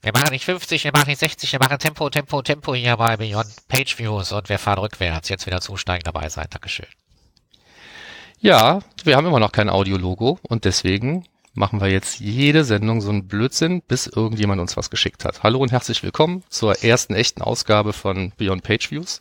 [0.00, 3.16] Wir machen nicht 50, wir machen nicht 60, wir machen Tempo, Tempo, Tempo hier bei
[3.16, 5.28] Beyond Page Views und wir fahren rückwärts.
[5.28, 6.46] Jetzt wieder zusteigen dabei sein.
[6.50, 6.86] Dankeschön.
[8.38, 13.10] Ja, wir haben immer noch kein Audiologo und deswegen machen wir jetzt jede Sendung so
[13.10, 15.42] einen Blödsinn, bis irgendjemand uns was geschickt hat.
[15.42, 19.20] Hallo und herzlich willkommen zur ersten echten Ausgabe von Beyond Page Views.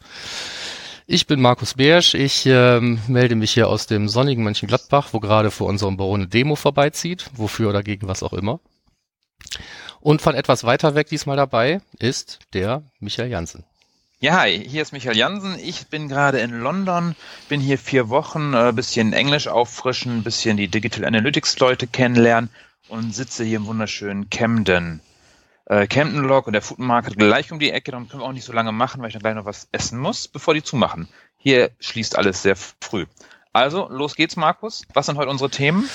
[1.08, 5.50] Ich bin Markus Beersch, ich ähm, melde mich hier aus dem sonnigen Mönchengladbach, wo gerade
[5.50, 8.60] vor unserem Büro eine Demo vorbeizieht, wofür oder gegen was auch immer.
[10.00, 13.64] Und von etwas weiter weg diesmal dabei ist der Michael Jansen.
[14.20, 15.60] Ja, hi, hier ist Michael Jansen.
[15.60, 17.16] Ich bin gerade in London,
[17.50, 22.50] bin hier vier Wochen, äh, bisschen Englisch auffrischen, bisschen die Digital Analytics Leute kennenlernen
[22.88, 25.02] und sitze hier im wunderschönen Camden.
[25.66, 28.34] Äh, Camden Log und der Food Market gleich um die Ecke, darum können wir auch
[28.34, 31.08] nicht so lange machen, weil ich dann gleich noch was essen muss, bevor die zumachen.
[31.38, 33.06] Hier schließt alles sehr früh.
[33.54, 34.84] Also, los geht's, Markus.
[34.94, 35.88] Was sind heute unsere Themen?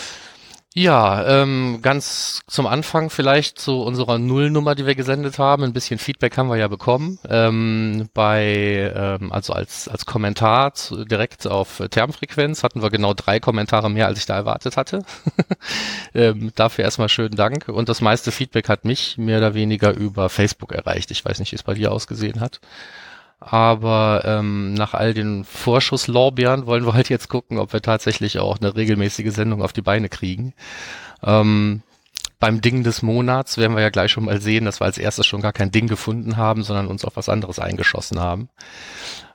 [0.75, 5.65] Ja, ähm, ganz zum Anfang vielleicht zu unserer Nullnummer, die wir gesendet haben.
[5.65, 7.19] Ein bisschen Feedback haben wir ja bekommen.
[7.29, 13.39] Ähm, bei, ähm, also als, als Kommentar zu, direkt auf Termfrequenz hatten wir genau drei
[13.39, 15.05] Kommentare mehr, als ich da erwartet hatte.
[16.15, 17.69] ähm, dafür erstmal schönen Dank.
[17.69, 21.11] Und das meiste Feedback hat mich mehr oder weniger über Facebook erreicht.
[21.11, 22.61] Ich weiß nicht, wie es bei dir ausgesehen hat.
[23.45, 28.59] Aber ähm, nach all den Vorschusslorbeeren wollen wir halt jetzt gucken, ob wir tatsächlich auch
[28.61, 30.55] eine regelmäßige Sendung auf die Beine kriegen.
[31.25, 31.83] Ähm,
[32.39, 35.27] beim Ding des Monats werden wir ja gleich schon mal sehen, dass wir als erstes
[35.27, 38.49] schon gar kein Ding gefunden haben, sondern uns auf was anderes eingeschossen haben.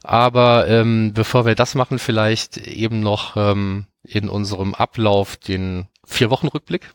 [0.03, 6.94] Aber ähm, bevor wir das machen, vielleicht eben noch ähm, in unserem Ablauf den Vier-Wochen-Rückblick.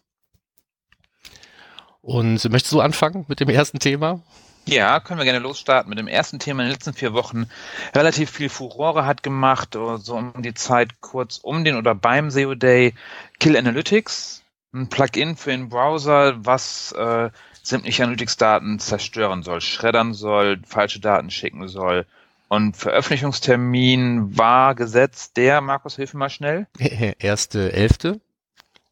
[2.01, 4.21] Und möchtest du anfangen mit dem ersten Thema?
[4.65, 7.47] Ja, können wir gerne losstarten mit dem ersten Thema in den letzten vier Wochen.
[7.95, 12.55] Relativ viel Furore hat gemacht, so um die Zeit kurz um den oder beim SEO
[12.55, 12.95] Day.
[13.41, 17.31] Kill Analytics, ein Plugin für den Browser, was äh,
[17.63, 22.07] sämtliche Analytics-Daten zerstören soll, schreddern soll, falsche Daten schicken soll.
[22.49, 26.67] Und Veröffentlichungstermin war gesetzt der, Markus, hilf mir mal schnell.
[27.19, 28.21] Erste Elfte.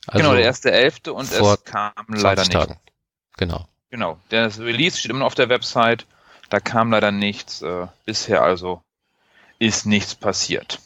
[0.07, 2.53] Also genau, der erste Elfte und es kam leider nicht.
[2.53, 2.77] Tagen.
[3.37, 3.69] Genau.
[3.91, 6.07] Genau, der Release steht immer noch auf der Website.
[6.49, 7.63] Da kam leider nichts.
[7.63, 8.83] Äh, bisher also
[9.59, 10.81] ist nichts passiert.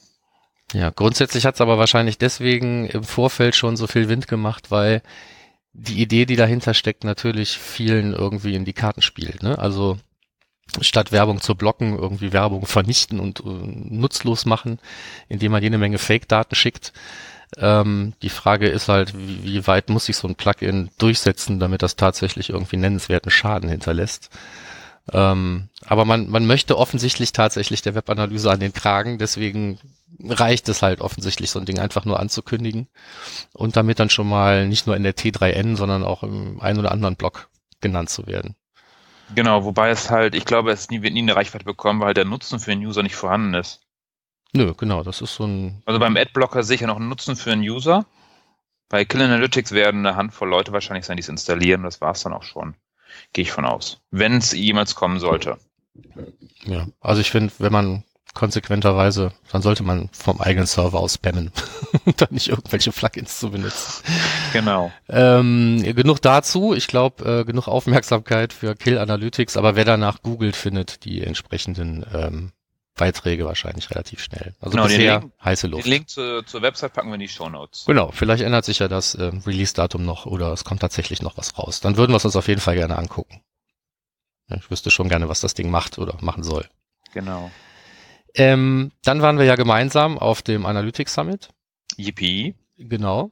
[0.72, 5.02] Ja, grundsätzlich hat es aber wahrscheinlich deswegen im Vorfeld schon so viel Wind gemacht, weil
[5.72, 9.42] die Idee, die dahinter steckt, natürlich vielen irgendwie in die Karten spielt.
[9.42, 9.58] Ne?
[9.58, 9.98] Also
[10.80, 14.78] statt Werbung zu blocken, irgendwie Werbung vernichten und uh, nutzlos machen,
[15.28, 16.92] indem man jede Menge Fake-Daten schickt.
[17.58, 21.82] Ähm, die Frage ist halt, wie, wie weit muss sich so ein Plugin durchsetzen, damit
[21.82, 24.30] das tatsächlich irgendwie nennenswerten Schaden hinterlässt.
[25.12, 29.78] Ähm, aber man, man möchte offensichtlich tatsächlich der Webanalyse an den Kragen, deswegen
[30.20, 32.88] reicht es halt offensichtlich, so ein Ding einfach nur anzukündigen
[33.52, 36.92] und damit dann schon mal nicht nur in der T3N, sondern auch im einen oder
[36.92, 37.48] anderen Blog
[37.80, 38.56] genannt zu werden.
[39.34, 42.60] Genau, wobei es halt, ich glaube, es wird nie eine Reichweite bekommen, weil der Nutzen
[42.60, 43.83] für den User nicht vorhanden ist.
[44.56, 45.82] Nö, genau, das ist so ein.
[45.84, 48.06] Also beim Adblocker sicher noch einen Nutzen für einen User.
[48.88, 51.82] Bei Kill Analytics werden eine Handvoll Leute wahrscheinlich sein, die es installieren.
[51.82, 52.74] Das war es dann auch schon.
[53.32, 54.00] Gehe ich von aus.
[54.10, 55.58] Wenn es jemals kommen sollte.
[56.64, 58.04] Ja, also ich finde, wenn man
[58.34, 61.50] konsequenterweise, dann sollte man vom eigenen Server aus spammen
[62.04, 64.04] und dann nicht irgendwelche Plugins zu benutzen.
[64.52, 64.92] Genau.
[65.08, 66.74] Ähm, genug dazu.
[66.74, 72.04] Ich glaube, äh, genug Aufmerksamkeit für Kill Analytics, aber wer danach googelt, findet die entsprechenden
[72.12, 72.52] ähm,
[72.94, 74.54] Beiträge wahrscheinlich relativ schnell.
[74.60, 75.84] Also genau, bisher Link, heiße Luft.
[75.84, 77.84] Den Link zu, zur Website packen wir in die Show Notes.
[77.86, 81.58] Genau, vielleicht ändert sich ja das äh, Release-Datum noch oder es kommt tatsächlich noch was
[81.58, 81.80] raus.
[81.80, 83.42] Dann würden wir es uns auf jeden Fall gerne angucken.
[84.48, 86.68] Ich wüsste schon gerne, was das Ding macht oder machen soll.
[87.12, 87.50] Genau.
[88.34, 91.48] Ähm, dann waren wir ja gemeinsam auf dem Analytics Summit.
[91.96, 92.54] Yippie.
[92.76, 93.30] Genau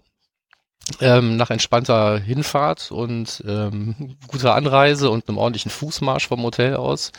[1.01, 7.13] ähm, nach entspannter Hinfahrt und ähm, guter Anreise und einem ordentlichen Fußmarsch vom Hotel aus,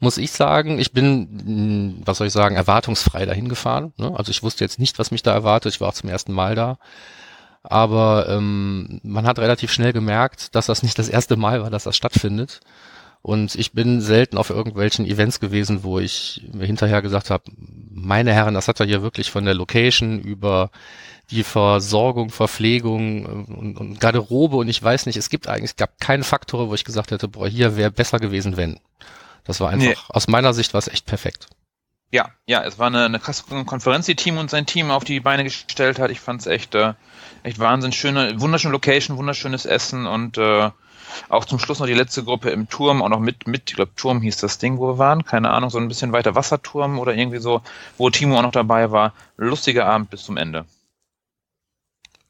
[0.00, 3.92] muss ich sagen, ich bin, mh, hm, was soll ich sagen, erwartungsfrei dahin gefahren.
[3.96, 4.12] Ne?
[4.16, 5.74] Also ich wusste jetzt nicht, was mich da erwartet.
[5.74, 6.78] Ich war auch zum ersten Mal da.
[7.62, 11.84] Aber ähm, man hat relativ schnell gemerkt, dass das nicht das erste Mal war, dass
[11.84, 12.60] das stattfindet.
[13.22, 17.44] Und ich bin selten auf irgendwelchen Events gewesen, wo ich mir hinterher gesagt habe,
[17.94, 20.70] meine Herren, das hat er hier wirklich von der Location über
[21.30, 25.76] die Versorgung, Verpflegung äh, und, und Garderobe und ich weiß nicht, es gibt eigentlich, es
[25.76, 28.78] gab keine Faktoren, wo ich gesagt hätte, boah, hier wäre besser gewesen, wenn.
[29.44, 29.96] Das war einfach, nee.
[30.08, 31.48] aus meiner Sicht war es echt perfekt.
[32.10, 35.20] Ja, ja, es war eine, eine krasse Konferenz, die Team und sein Team auf die
[35.20, 36.10] Beine gestellt hat.
[36.10, 36.94] Ich fand es echt, äh,
[37.42, 37.92] echt Wahnsinn.
[37.92, 40.70] Schöne, wunderschöne Location, wunderschönes Essen und äh,
[41.28, 43.92] auch zum Schluss noch die letzte Gruppe im Turm, auch noch mit, mit, ich glaube,
[43.96, 47.14] Turm hieß das Ding, wo wir waren, keine Ahnung, so ein bisschen weiter Wasserturm oder
[47.14, 47.62] irgendwie so,
[47.98, 49.12] wo Timo auch noch dabei war.
[49.36, 50.64] Lustiger Abend bis zum Ende.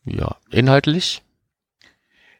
[0.04, 1.22] Ja, inhaltlich?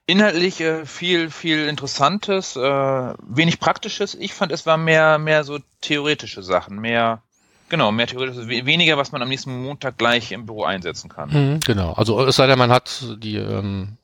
[0.07, 4.15] Inhaltlich äh, viel, viel Interessantes, äh, wenig Praktisches.
[4.15, 7.23] Ich fand, es war mehr, mehr so theoretische Sachen, mehr,
[7.71, 11.31] genau, mehr theoretisches, weniger, was man am nächsten Montag gleich im Büro einsetzen kann.
[11.31, 11.95] Mhm, genau.
[11.95, 13.97] Also es sei denn, man hat die ähm,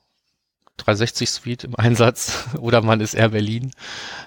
[0.85, 3.71] 360 Suite im Einsatz oder man ist Air Berlin.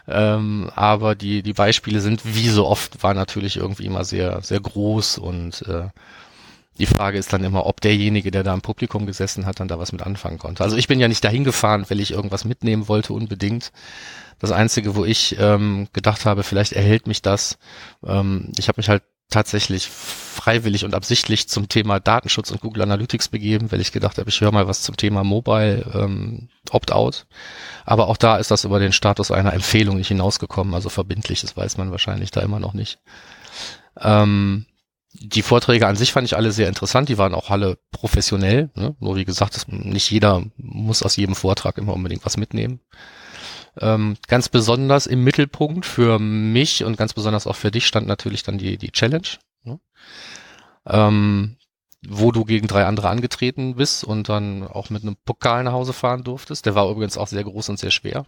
[0.08, 4.60] Ähm, aber die, die Beispiele sind, wie so oft, war natürlich irgendwie immer sehr, sehr
[4.60, 5.88] groß und äh,
[6.78, 9.78] die Frage ist dann immer, ob derjenige, der da im Publikum gesessen hat, dann da
[9.78, 10.64] was mit anfangen konnte.
[10.64, 13.70] Also ich bin ja nicht dahin gefahren, weil ich irgendwas mitnehmen wollte, unbedingt.
[14.40, 17.58] Das Einzige, wo ich ähm, gedacht habe, vielleicht erhält mich das,
[18.04, 23.28] ähm, ich habe mich halt tatsächlich freiwillig und absichtlich zum Thema Datenschutz und Google Analytics
[23.28, 27.26] begeben, weil ich gedacht habe, ich höre mal was zum Thema Mobile ähm, Opt-out.
[27.84, 31.56] Aber auch da ist das über den Status einer Empfehlung nicht hinausgekommen, also verbindlich, das
[31.56, 32.98] weiß man wahrscheinlich da immer noch nicht.
[34.00, 34.66] Ähm,
[35.12, 38.70] die Vorträge an sich fand ich alle sehr interessant, die waren auch alle professionell.
[38.74, 38.96] Ne?
[38.98, 42.80] Nur wie gesagt, das, nicht jeder muss aus jedem Vortrag immer unbedingt was mitnehmen.
[43.80, 48.42] Ähm, ganz besonders im Mittelpunkt für mich und ganz besonders auch für dich stand natürlich
[48.42, 49.26] dann die, die Challenge,
[49.64, 49.80] ne?
[50.86, 51.56] ähm,
[52.06, 55.92] wo du gegen drei andere angetreten bist und dann auch mit einem Pokal nach Hause
[55.92, 56.66] fahren durftest.
[56.66, 58.24] Der war übrigens auch sehr groß und sehr schwer.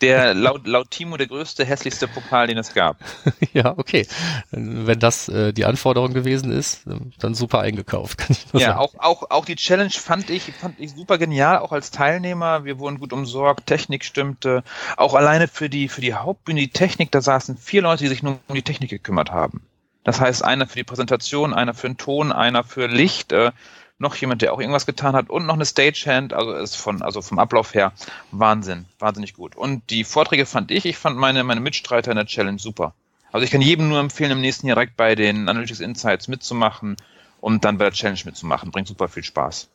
[0.00, 2.96] Der laut, laut Timo der größte, hässlichste Pokal, den es gab.
[3.52, 4.06] ja, okay.
[4.50, 6.82] Wenn das äh, die Anforderung gewesen ist,
[7.18, 8.18] dann super eingekauft.
[8.18, 8.78] Kann ich ja, sagen.
[8.78, 12.64] auch, auch, auch die Challenge fand ich, fand ich super genial, auch als Teilnehmer.
[12.64, 14.62] Wir wurden gut umsorgt, Technik stimmte.
[14.96, 18.22] Auch alleine für die, für die Hauptbühne, die Technik, da saßen vier Leute, die sich
[18.22, 19.62] nur um die Technik gekümmert haben.
[20.04, 23.32] Das heißt, einer für die Präsentation, einer für den Ton, einer für Licht.
[23.32, 23.52] Äh,
[24.00, 27.20] noch jemand, der auch irgendwas getan hat und noch eine Stagehand, also ist von, also
[27.20, 27.92] vom Ablauf her
[28.32, 29.56] Wahnsinn, wahnsinnig gut.
[29.56, 32.94] Und die Vorträge fand ich, ich fand meine, meine Mitstreiter in der Challenge super.
[33.30, 36.96] Also ich kann jedem nur empfehlen, im nächsten Jahr direkt bei den Analytics Insights mitzumachen
[37.40, 38.70] und dann bei der Challenge mitzumachen.
[38.70, 39.68] Bringt super viel Spaß.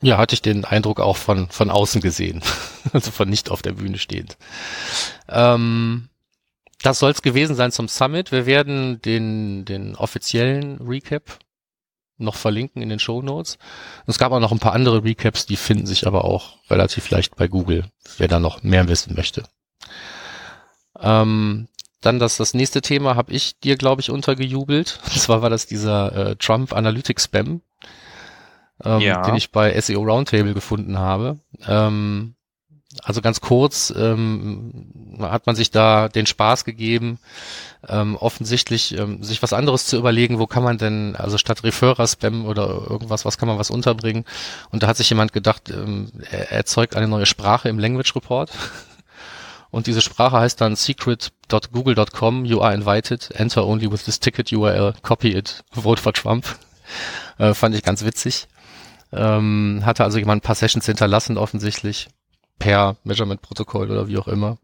[0.00, 2.42] Ja, hatte ich den Eindruck auch von, von außen gesehen.
[2.92, 4.38] also von nicht auf der Bühne stehend.
[5.28, 6.08] Ähm,
[6.82, 8.32] das soll es gewesen sein zum Summit.
[8.32, 11.38] Wir werden den, den offiziellen Recap
[12.18, 13.58] noch verlinken in den Show Notes.
[14.06, 17.36] Es gab auch noch ein paar andere Recaps, die finden sich aber auch relativ leicht
[17.36, 17.84] bei Google,
[18.18, 19.42] wer da noch mehr wissen möchte.
[21.00, 21.68] Ähm,
[22.00, 25.00] dann das, das nächste Thema habe ich dir, glaube ich, untergejubelt.
[25.04, 27.62] Und zwar war das dieser äh, Trump Analytics Spam,
[28.84, 29.22] ähm, ja.
[29.22, 31.38] den ich bei SEO Roundtable gefunden habe.
[31.66, 32.34] Ähm,
[33.02, 34.86] also ganz kurz ähm,
[35.20, 37.18] hat man sich da den Spaß gegeben,
[37.88, 42.44] ähm, offensichtlich ähm, sich was anderes zu überlegen, wo kann man denn, also statt Referrer-Spam
[42.44, 44.24] oder irgendwas, was kann man was unterbringen.
[44.70, 48.50] Und da hat sich jemand gedacht, ähm, er erzeugt eine neue Sprache im Language Report.
[49.70, 54.92] Und diese Sprache heißt dann secret.google.com, you are invited, enter only with this ticket URL,
[55.00, 56.44] copy it, vote for Trump.
[57.38, 58.48] Äh, fand ich ganz witzig.
[59.12, 62.08] Ähm, hatte also jemand ein paar Sessions hinterlassen offensichtlich
[62.58, 64.58] per Measurement-Protokoll oder wie auch immer.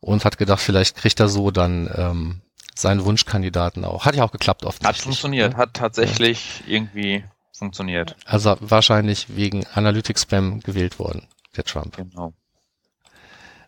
[0.00, 2.40] Und hat gedacht, vielleicht kriegt er so dann ähm,
[2.74, 4.04] seinen Wunschkandidaten auch.
[4.04, 4.98] Hat ja auch geklappt offensichtlich.
[4.98, 5.58] Hat funktioniert, ne?
[5.58, 6.74] hat tatsächlich ja.
[6.74, 8.16] irgendwie funktioniert.
[8.24, 11.96] Also wahrscheinlich wegen Analytics-Spam gewählt worden, der Trump.
[11.96, 12.32] Genau.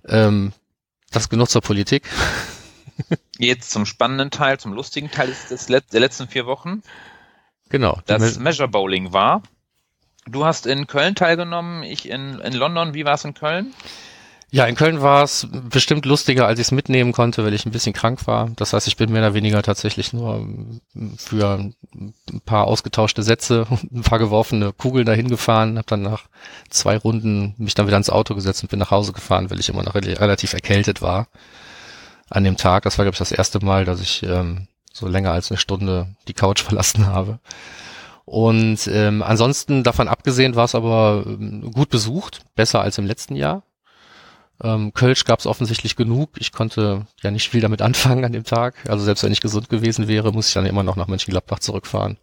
[0.07, 0.53] Ähm,
[1.11, 2.09] das genug zur Politik.
[3.39, 6.83] Jetzt zum spannenden Teil, zum lustigen Teil des, des Let der letzten vier Wochen.
[7.69, 8.01] Genau.
[8.07, 9.43] Das Measure Bowling war.
[10.27, 12.95] Du hast in Köln teilgenommen, ich in, in London.
[12.95, 13.75] Wie war es in Köln?
[14.51, 17.73] Ja, in Köln war es bestimmt lustiger, als ich es mitnehmen konnte, weil ich ein
[17.73, 18.51] bisschen krank war.
[18.55, 20.47] Das heißt, ich bin mehr oder weniger tatsächlich nur
[21.17, 21.75] für ein
[22.47, 26.27] paar ausgetauschte Sätze ein paar geworfene Kugeln dahin gefahren, habe dann nach
[26.71, 29.69] zwei Runden mich dann wieder ins Auto gesetzt und bin nach Hause gefahren, weil ich
[29.69, 31.27] immer noch relativ erkältet war
[32.31, 32.85] an dem Tag.
[32.85, 36.15] Das war, glaube ich, das erste Mal, dass ich ähm, so länger als eine Stunde
[36.29, 37.41] die Couch verlassen habe.
[38.25, 43.37] Und ähm, ansonsten davon abgesehen war es aber ähm, gut besucht, besser als im letzten
[43.37, 43.65] Jahr.
[44.63, 46.31] Ähm, Kölsch gab es offensichtlich genug.
[46.39, 48.89] Ich konnte ja nicht viel damit anfangen an dem Tag.
[48.89, 52.19] Also selbst wenn ich gesund gewesen wäre, muss ich dann immer noch nach Mönchengladbach zurückfahren.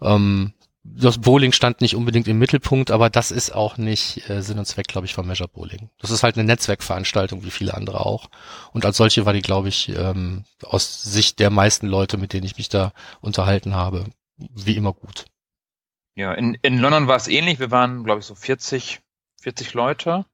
[0.00, 0.52] Ähm,
[0.94, 4.66] das Bowling stand nicht unbedingt im Mittelpunkt, aber das ist auch nicht äh, Sinn und
[4.66, 5.90] Zweck, glaube ich, von Measure Bowling.
[6.00, 8.30] Das ist halt eine Netzwerkveranstaltung, wie viele andere auch.
[8.72, 12.46] Und als solche war die, glaube ich, ähm, aus Sicht der meisten Leute, mit denen
[12.46, 14.04] ich mich da unterhalten habe,
[14.36, 15.26] wie immer gut.
[16.14, 17.58] Ja, in, in London war es ähnlich.
[17.58, 19.00] Wir waren, glaube ich, so 40,
[19.42, 20.24] 40 Leute.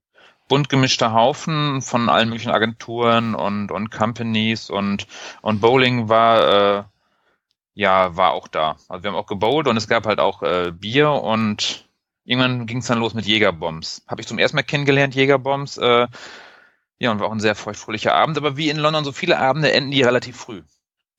[0.49, 5.07] Bunt gemischter Haufen von allen möglichen Agenturen und, und Companies und,
[5.41, 6.85] und Bowling war, äh,
[7.75, 8.77] ja, war auch da.
[8.89, 11.89] Also wir haben auch gebowlt und es gab halt auch äh, Bier und
[12.25, 14.05] irgendwann ging es dann los mit Jägerbombs.
[14.07, 15.79] Habe ich zum ersten Mal kennengelernt, Jägerbombs.
[15.79, 16.07] Äh,
[16.99, 18.37] ja, und war auch ein sehr feuchtfröhlicher Abend.
[18.37, 20.63] Aber wie in London so viele Abende enden die relativ früh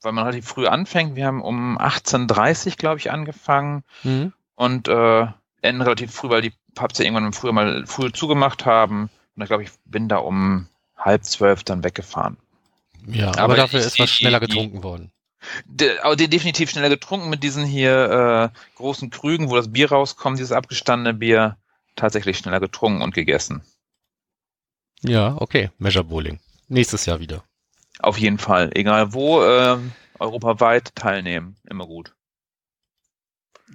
[0.03, 1.15] weil man relativ früh anfängt.
[1.15, 4.33] Wir haben um 18.30 glaube ich, angefangen mhm.
[4.55, 5.27] und äh,
[5.61, 9.09] enden relativ früh, weil die hab's ja irgendwann früher mal früh zugemacht haben.
[9.35, 10.67] Und ich glaube, ich bin da um
[10.97, 12.37] halb zwölf dann weggefahren.
[13.07, 15.11] Ja, aber, aber dafür ich, ist was schneller getrunken worden.
[15.65, 19.91] De, aber die definitiv schneller getrunken mit diesen hier äh, großen Krügen, wo das Bier
[19.91, 21.57] rauskommt, dieses abgestandene Bier,
[21.95, 23.61] tatsächlich schneller getrunken und gegessen.
[25.01, 25.69] Ja, okay.
[25.77, 26.39] Measure Bowling.
[26.69, 27.43] Nächstes Jahr wieder.
[28.03, 28.69] Auf jeden Fall.
[28.73, 29.77] Egal wo, äh,
[30.19, 31.55] europaweit teilnehmen.
[31.69, 32.13] Immer gut.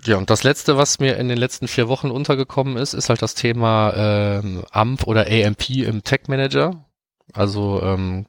[0.05, 3.23] Ja, und das letzte, was mir in den letzten vier Wochen untergekommen ist, ist halt
[3.23, 6.85] das Thema ähm, AMP oder AMP im Tech Manager.
[7.33, 8.27] Also ähm,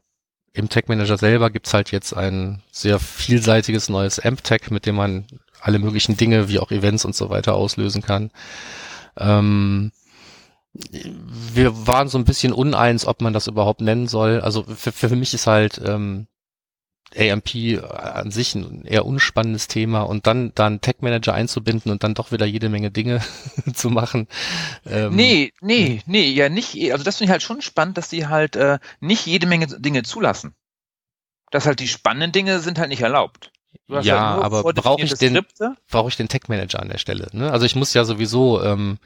[0.54, 5.28] im Tech Manager selber gibt's halt jetzt ein sehr vielseitiges neues AMP-Tag, mit dem man
[5.60, 8.32] alle möglichen Dinge wie auch Events und so weiter auslösen kann.
[9.18, 9.92] Ähm,
[10.74, 14.42] wir waren so ein bisschen uneins, ob man das überhaupt nennen soll.
[14.42, 16.28] Also für, für mich ist halt ähm,
[17.16, 22.14] AMP an sich ein eher unspannendes Thema und dann dann Tech Manager einzubinden und dann
[22.14, 23.22] doch wieder jede Menge Dinge
[23.74, 24.28] zu machen.
[24.86, 26.76] Ähm, nee, nee, nee, ja nicht.
[26.92, 30.04] Also das finde ich halt schon spannend, dass die halt äh, nicht jede Menge Dinge
[30.04, 30.54] zulassen.
[31.52, 33.52] Dass halt die spannenden Dinge sind halt nicht erlaubt.
[33.88, 35.40] Ja, halt aber brauche ich den
[35.90, 37.28] brauche ich den Tech Manager an der Stelle?
[37.34, 37.52] Ne?
[37.52, 39.00] Also ich muss ja sowieso ähm,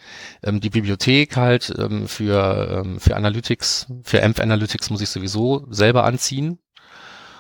[0.44, 5.66] ähm, die Bibliothek halt ähm, für ähm, für Analytics, für AMP Analytics muss ich sowieso
[5.70, 6.60] selber anziehen.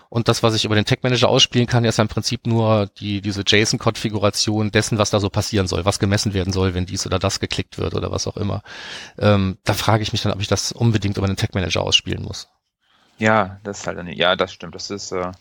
[0.10, 2.86] Und das, was ich über den Tech Manager ausspielen kann, ist ja im Prinzip nur
[3.00, 7.08] die, diese JSON-Konfiguration dessen, was da so passieren soll, was gemessen werden soll, wenn dies
[7.08, 8.62] oder das geklickt wird oder was auch immer.
[9.18, 12.22] Ähm, da frage ich mich dann, ob ich das unbedingt über den Tech Manager ausspielen
[12.22, 12.48] muss.
[13.18, 14.75] Ja, das ist halt eine, ja, das stimmt.
[14.75, 15.32] Das ist, äh,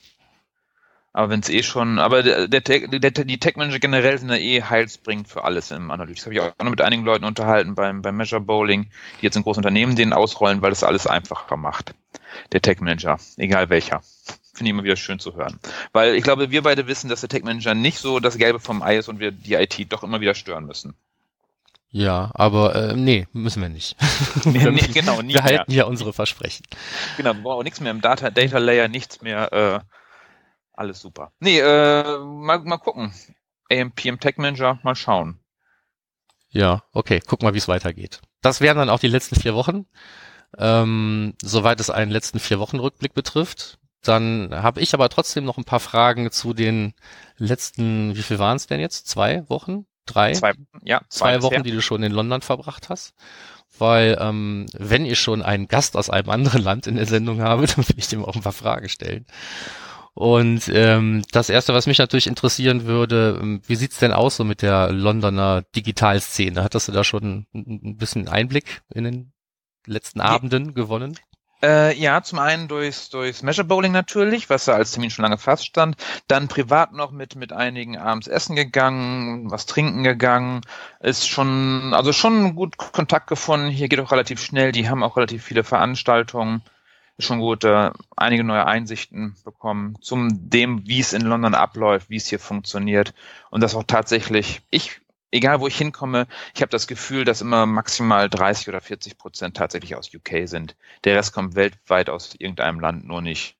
[1.12, 4.37] aber wenn es eh schon, aber der, der, der, die Tech Manager generell sind ja
[4.37, 6.25] eh heilsbringend für alles im Analytics.
[6.25, 8.90] Habe ich auch noch mit einigen Leuten unterhalten beim, beim Measure Bowling,
[9.21, 11.95] die jetzt in großen Unternehmen den ausrollen, weil das alles einfacher macht.
[12.52, 14.00] Der Tech Manager, egal welcher.
[14.54, 15.59] Finde ich immer wieder schön zu hören.
[15.92, 18.83] Weil ich glaube, wir beide wissen, dass der Tech Manager nicht so das Gelbe vom
[18.83, 20.95] Ei ist und wir die IT doch immer wieder stören müssen.
[21.90, 23.97] Ja, aber äh, nee, müssen wir nicht.
[24.47, 26.64] nee, nee, genau, nie wir halten ja unsere Versprechen.
[27.19, 29.52] Genau, wir brauchen auch nichts mehr im Data, Data Layer, nichts mehr.
[29.52, 29.81] Äh,
[30.73, 31.33] alles super.
[31.41, 33.12] Nee, äh, mal, mal gucken.
[33.71, 35.38] AMP im Tech Manager, mal schauen.
[36.50, 38.21] Ja, okay, guck mal, wie es weitergeht.
[38.43, 39.87] Das wären dann auch die letzten vier Wochen.
[40.59, 43.79] Ähm, soweit es einen letzten vier Wochen Rückblick betrifft.
[44.02, 46.93] Dann habe ich aber trotzdem noch ein paar Fragen zu den
[47.37, 49.09] letzten, wie viel waren es denn jetzt?
[49.09, 49.87] Zwei Wochen?
[50.05, 50.33] Drei?
[50.33, 50.52] Zwei,
[50.83, 53.14] ja, zwei, zwei Wochen, die du schon in London verbracht hast.
[53.79, 57.67] Weil ähm, wenn ich schon einen Gast aus einem anderen Land in der Sendung habe,
[57.67, 59.25] dann will ich dem auch ein paar Fragen stellen.
[60.14, 64.45] Und ähm, das Erste, was mich natürlich interessieren würde, ähm, wie sieht's denn aus so
[64.45, 66.62] mit der Londoner Digitalszene?
[66.62, 69.33] Hattest du da schon ein bisschen Einblick in den
[69.87, 71.19] letzten Abenden gewonnen?
[71.62, 75.38] Äh, ja, zum einen durchs, durchs Measure Bowling natürlich, was ja als Termin schon lange
[75.38, 75.97] feststand.
[76.26, 80.62] Dann privat noch mit, mit einigen abends essen gegangen, was trinken gegangen.
[80.99, 83.69] Ist schon, also schon gut Kontakt gefunden.
[83.69, 84.73] Hier geht auch relativ schnell.
[84.73, 86.62] Die haben auch relativ viele Veranstaltungen.
[87.23, 92.17] Schon gut, äh, einige neue Einsichten bekommen zum dem, wie es in London abläuft, wie
[92.17, 93.14] es hier funktioniert.
[93.50, 95.00] Und das auch tatsächlich, ich
[95.33, 99.57] egal wo ich hinkomme, ich habe das Gefühl, dass immer maximal 30 oder 40 Prozent
[99.57, 100.76] tatsächlich aus UK sind.
[101.05, 103.57] Der Rest kommt weltweit aus irgendeinem Land, nur nicht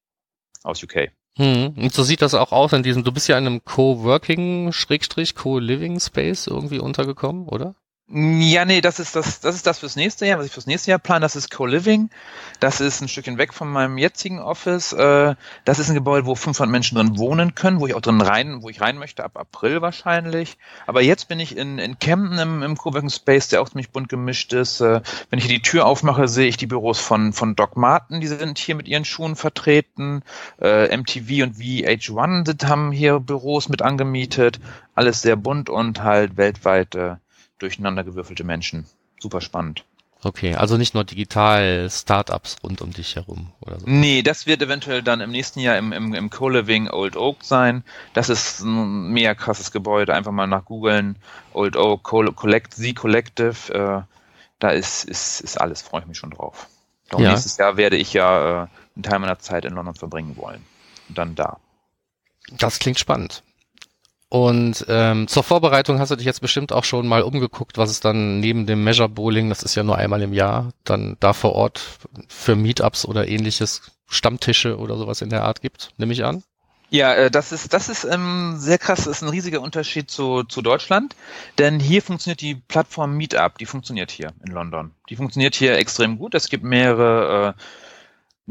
[0.63, 1.11] aus UK.
[1.37, 1.75] Hm.
[1.77, 5.35] Und so sieht das auch aus in diesem, du bist ja in einem Co-Working, Schrägstrich,
[5.35, 7.75] Co-Living Space irgendwie untergekommen, oder?
[8.15, 10.91] Ja, nee, das ist das, das ist das fürs nächste Jahr, was ich fürs nächste
[10.91, 11.23] Jahr plane.
[11.23, 12.11] Das ist Co-Living.
[12.61, 14.93] Das ist ein Stückchen weg von meinem jetzigen Office.
[14.93, 18.21] Äh, das ist ein Gebäude, wo 500 Menschen drin wohnen können, wo ich auch drin
[18.21, 20.59] rein, wo ich rein möchte, ab April wahrscheinlich.
[20.87, 24.11] Aber jetzt bin ich in, in Camden im, im Coworking Space, der auch ziemlich bunt
[24.11, 24.83] gemischt ist.
[24.83, 25.01] Äh,
[25.31, 28.27] wenn ich hier die Tür aufmache, sehe ich die Büros von, von Doc Marten, die
[28.27, 30.23] sind hier mit ihren Schuhen vertreten.
[30.61, 34.61] Äh, MTV und VH1 sind, haben hier Büros mit angemietet.
[34.95, 36.95] Alles sehr bunt und halt weltweit
[37.63, 38.87] durcheinandergewürfelte Menschen.
[39.21, 39.85] Super spannend.
[40.25, 43.87] Okay, also nicht nur digital Startups rund um dich herum oder so.
[43.89, 47.83] Nee, das wird eventuell dann im nächsten Jahr im, im, im Co-Living Old Oak sein.
[48.15, 50.15] Das ist ein mega krasses Gebäude.
[50.15, 51.17] Einfach mal nach googeln.
[51.53, 53.73] Old Oak Collect, The Collective.
[53.75, 54.03] Äh,
[54.61, 56.69] da ist, ist, ist alles, freue ich mich schon drauf.
[57.11, 57.31] Doch ja.
[57.31, 60.65] nächstes Jahr werde ich ja äh, einen Teil meiner Zeit in London verbringen wollen.
[61.09, 61.59] Und dann da.
[62.59, 63.43] Das klingt spannend.
[64.33, 68.01] Und ähm, zur Vorbereitung hast du dich jetzt bestimmt auch schon mal umgeguckt, was es
[68.01, 71.53] dann neben dem Measure Bowling, das ist ja nur einmal im Jahr, dann da vor
[71.53, 71.83] Ort
[72.29, 76.43] für Meetups oder ähnliches Stammtische oder sowas in der Art gibt, nehme ich an.
[76.89, 80.45] Ja, äh, das ist das ist ähm, sehr krass, das ist ein riesiger Unterschied zu,
[80.45, 81.15] zu Deutschland,
[81.59, 84.93] denn hier funktioniert die Plattform Meetup, die funktioniert hier in London.
[85.11, 86.35] Die funktioniert hier extrem gut.
[86.35, 87.63] Es gibt mehrere äh,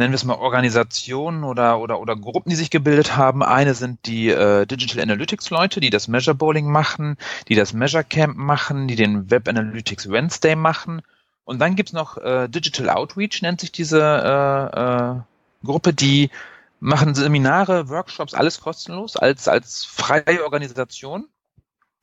[0.01, 3.43] nennen wir es mal Organisationen oder, oder, oder Gruppen, die sich gebildet haben.
[3.43, 7.17] Eine sind die äh, Digital Analytics Leute, die das Measure Bowling machen,
[7.47, 11.03] die das Measure Camp machen, die den Web Analytics Wednesday machen.
[11.45, 15.19] Und dann gibt's noch äh, Digital Outreach, nennt sich diese äh, äh,
[15.63, 16.31] Gruppe, die
[16.79, 21.27] machen Seminare, Workshops, alles kostenlos, als, als freie Organisation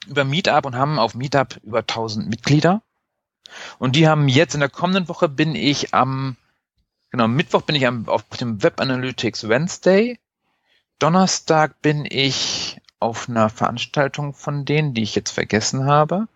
[0.07, 2.81] über Meetup und haben auf Meetup über 1000 Mitglieder.
[3.79, 6.37] Und die haben jetzt in der kommenden Woche bin ich am
[7.11, 10.19] Genau, Mittwoch bin ich am, auf dem Web Analytics Wednesday.
[10.99, 16.29] Donnerstag bin ich auf einer Veranstaltung von denen, die ich jetzt vergessen habe.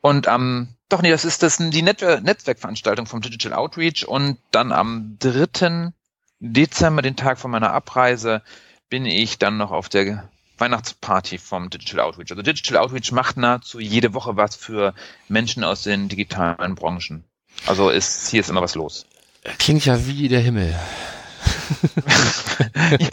[0.00, 4.06] Und am, doch nee, das ist das die Net Netzwerkveranstaltung vom Digital Outreach.
[4.06, 5.92] Und dann am 3.
[6.40, 8.42] Dezember, den Tag von meiner Abreise,
[8.88, 10.28] bin ich dann noch auf der
[10.58, 12.30] Weihnachtsparty vom Digital Outreach.
[12.30, 14.94] Also Digital Outreach macht nahezu jede Woche was für
[15.28, 17.24] Menschen aus den digitalen Branchen.
[17.66, 19.06] Also ist, hier ist immer was los.
[19.58, 20.74] Klingt ja wie der Himmel.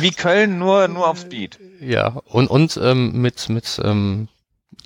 [0.00, 1.58] wie Köln, nur, nur auf Speed.
[1.80, 4.28] Ja, und, und ähm, mit, mit ähm,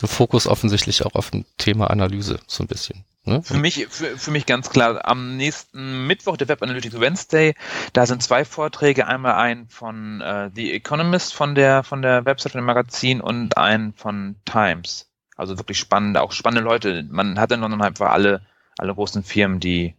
[0.02, 3.04] Fokus offensichtlich auch auf ein Thema Analyse, so ein bisschen.
[3.24, 3.40] Ne?
[3.42, 7.54] Für mich, für, für mich ganz klar, am nächsten Mittwoch, der Web Analytics Wednesday,
[7.92, 12.52] da sind zwei Vorträge, einmal ein von äh, The Economist von der, von der Website,
[12.52, 15.08] von dem Magazin und ein von Times.
[15.36, 17.06] Also wirklich spannend, auch spannende Leute.
[17.08, 18.42] Man hat in London einfach alle,
[18.76, 19.94] alle großen Firmen, die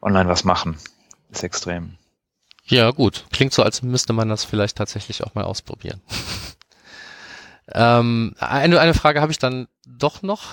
[0.00, 0.78] online was machen.
[1.30, 1.96] Ist extrem.
[2.64, 3.24] Ja, gut.
[3.32, 6.00] Klingt so, als müsste man das vielleicht tatsächlich auch mal ausprobieren.
[7.72, 10.44] ähm, eine, eine Frage habe ich dann doch noch.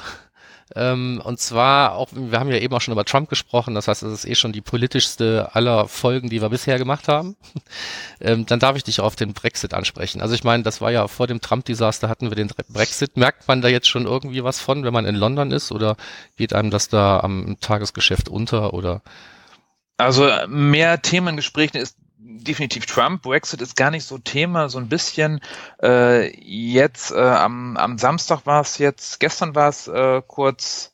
[0.74, 4.02] Ähm, und zwar auch, wir haben ja eben auch schon über Trump gesprochen, das heißt,
[4.02, 7.36] es ist eh schon die politischste aller Folgen, die wir bisher gemacht haben.
[8.20, 10.22] ähm, dann darf ich dich auf den Brexit ansprechen.
[10.22, 13.16] Also ich meine, das war ja vor dem Trump-Desaster hatten wir den Brexit.
[13.16, 15.98] Merkt man da jetzt schon irgendwie was von, wenn man in London ist oder
[16.36, 19.04] geht einem das da am Tagesgeschäft unter oder?
[19.98, 23.22] Also mehr Themengesprächen ist definitiv Trump.
[23.22, 25.40] Brexit ist gar nicht so Thema, so ein bisschen.
[25.82, 30.94] Äh, jetzt äh, am, am Samstag war es jetzt, gestern war es äh, kurz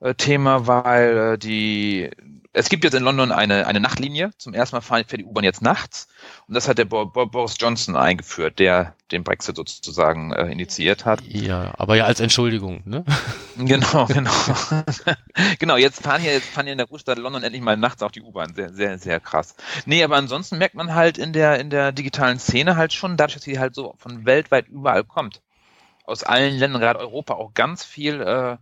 [0.00, 2.10] äh, Thema, weil äh, die
[2.56, 4.30] es gibt jetzt in London eine, eine Nachtlinie.
[4.38, 6.08] Zum ersten Mal fährt die U-Bahn jetzt nachts.
[6.48, 11.04] Und das hat der Bo Bo Boris Johnson eingeführt, der den Brexit sozusagen äh, initiiert
[11.04, 11.20] hat.
[11.26, 13.04] Ja, aber ja als Entschuldigung, ne?
[13.58, 14.30] Genau, genau.
[15.58, 18.10] genau, jetzt fahren hier, jetzt fahren hier in der Großstadt London endlich mal nachts auch
[18.10, 18.54] die U-Bahn.
[18.54, 19.54] Sehr, sehr, sehr krass.
[19.84, 23.34] Nee, aber ansonsten merkt man halt in der, in der digitalen Szene halt schon, dadurch,
[23.34, 25.42] dass sie halt so von weltweit überall kommt.
[26.04, 28.56] Aus allen Ländern, gerade Europa, auch ganz viel äh,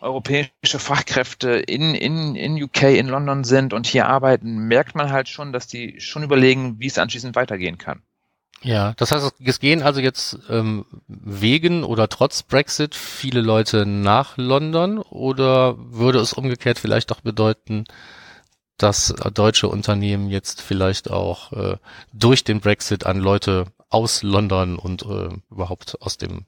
[0.00, 5.28] europäische Fachkräfte in, in, in UK, in London sind und hier arbeiten, merkt man halt
[5.28, 8.02] schon, dass die schon überlegen, wie es anschließend weitergehen kann.
[8.62, 14.36] Ja, das heißt, es gehen also jetzt ähm, wegen oder trotz Brexit viele Leute nach
[14.36, 17.84] London oder würde es umgekehrt vielleicht auch bedeuten,
[18.76, 21.76] dass deutsche Unternehmen jetzt vielleicht auch äh,
[22.12, 26.46] durch den Brexit an Leute aus London und äh, überhaupt aus dem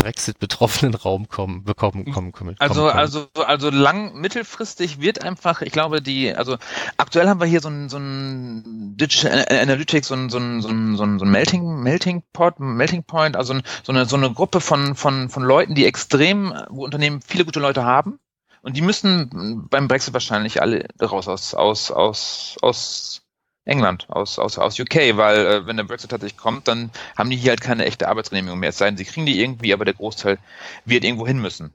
[0.00, 2.56] Brexit-betroffenen Raum kommen, bekommen, kommen, kommen.
[2.58, 2.98] Also, kommen.
[2.98, 6.56] also, also lang, mittelfristig wird einfach, ich glaube, die, also
[6.96, 10.68] aktuell haben wir hier so ein, so ein Digital Analytics, so ein, so ein, so
[10.68, 14.32] ein, so ein, so ein Melting, Melting Pot, Melting Point, also so eine, so eine
[14.32, 18.18] Gruppe von, von, von Leuten, die extrem, wo Unternehmen viele gute Leute haben.
[18.62, 23.22] Und die müssen beim Brexit wahrscheinlich alle raus aus, aus, aus, aus
[23.64, 27.36] England, aus, aus, aus UK, weil äh, wenn der Brexit tatsächlich kommt, dann haben die
[27.36, 28.70] hier halt keine echte Arbeitsgenehmigung mehr.
[28.70, 30.38] Es sei denn, sie kriegen die irgendwie, aber der Großteil
[30.84, 31.72] wird irgendwo hin müssen.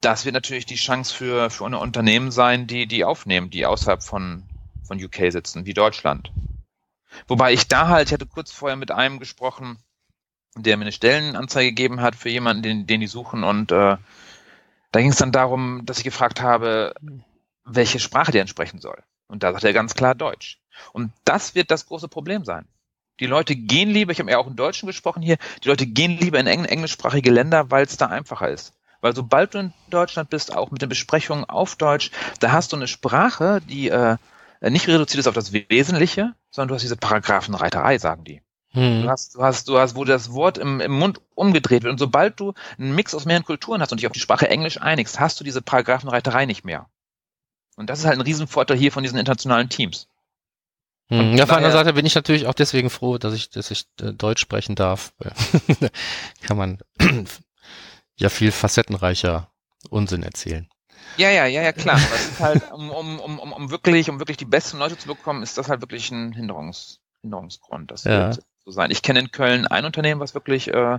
[0.00, 4.02] Das wird natürlich die Chance für, für eine Unternehmen sein, die die aufnehmen, die außerhalb
[4.02, 4.44] von,
[4.86, 6.30] von UK sitzen, wie Deutschland.
[7.26, 9.78] Wobei ich da halt, ich hatte kurz vorher mit einem gesprochen,
[10.56, 13.96] der mir eine Stellenanzeige gegeben hat für jemanden, den, den die suchen und äh,
[14.92, 16.94] da ging es dann darum, dass ich gefragt habe,
[17.64, 19.02] welche Sprache der entsprechen soll.
[19.26, 20.60] Und da sagt er ganz klar Deutsch.
[20.92, 22.66] Und das wird das große Problem sein.
[23.20, 26.18] Die Leute gehen lieber, ich habe ja auch in Deutschen gesprochen hier, die Leute gehen
[26.18, 28.74] lieber in eng englischsprachige Länder, weil es da einfacher ist.
[29.00, 32.10] Weil sobald du in Deutschland bist, auch mit den Besprechungen auf Deutsch,
[32.40, 34.16] da hast du eine Sprache, die äh,
[34.62, 38.40] nicht reduziert ist auf das Wesentliche, sondern du hast diese Paragraphenreiterei, sagen die.
[38.70, 39.02] Hm.
[39.02, 41.92] Du hast, du hast, du hast, wo das Wort im, im Mund umgedreht wird.
[41.92, 44.80] Und sobald du einen Mix aus mehreren Kulturen hast und dich auf die Sprache Englisch
[44.80, 46.88] einigst, hast du diese Paragraphenreiterei nicht mehr.
[47.76, 50.08] Und das ist halt ein Riesenvorteil hier von diesen internationalen Teams.
[51.08, 53.86] Hm, ja, auf einer Seite bin ich natürlich auch deswegen froh, dass ich, dass ich
[54.00, 55.12] äh, Deutsch sprechen darf.
[56.42, 56.78] Kann man
[58.16, 59.50] ja viel facettenreicher
[59.90, 60.68] Unsinn erzählen.
[61.16, 61.96] Ja, ja, ja, ja, klar.
[61.96, 65.06] Aber es ist halt, um, um, um, um wirklich, um wirklich die besten Leute zu
[65.06, 67.90] bekommen, ist das halt wirklich ein Hinderungs, Hinderungsgrund.
[67.90, 68.28] Das ja.
[68.28, 68.90] wird so sein.
[68.90, 70.98] Ich kenne in Köln ein Unternehmen, was wirklich, äh,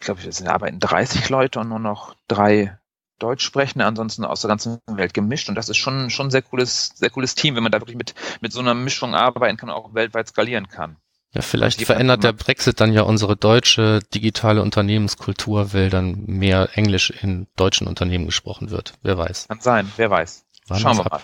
[0.00, 2.76] ich glaube, es arbeiten 30 Leute und nur noch drei
[3.18, 5.48] Deutsch sprechende, ansonsten aus der ganzen Welt gemischt.
[5.48, 7.96] Und das ist schon, schon ein sehr cooles, sehr cooles Team, wenn man da wirklich
[7.96, 10.96] mit, mit so einer Mischung arbeiten kann und auch weltweit skalieren kann.
[11.34, 17.10] Ja, vielleicht verändert der Brexit dann ja unsere deutsche digitale Unternehmenskultur, weil dann mehr Englisch
[17.10, 18.94] in deutschen Unternehmen gesprochen wird.
[19.02, 19.48] Wer weiß.
[19.48, 20.46] Kann sein, wer weiß.
[20.68, 21.12] Warten Schauen wir ab.
[21.12, 21.22] mal.